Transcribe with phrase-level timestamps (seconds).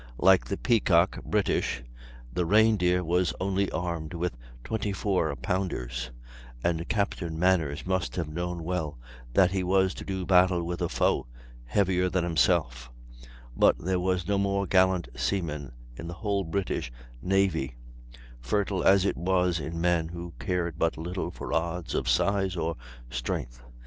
[0.17, 1.83] Like the Peacock (British)
[2.33, 6.09] the Reindeer was only armed with 24 pounders,
[6.63, 8.97] and Captain Manners must have known well
[9.33, 11.27] that he was to do battle with a foe
[11.65, 12.89] heavier than himself;
[13.55, 16.91] but there was no more gallant seaman in the whole British
[17.21, 17.75] navy,
[18.39, 22.75] fertile as it was in men who cared but little for odds of size or
[23.11, 23.61] strength.